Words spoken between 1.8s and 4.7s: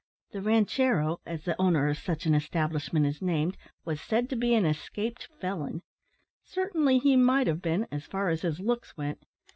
of such an establishment is named, was said to be an